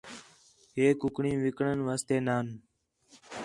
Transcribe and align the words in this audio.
ہے 0.75 0.85
کُکڑیں 0.99 1.37
وِکݨ 1.43 1.75
واسطے 1.87 2.17
نان 2.27 2.47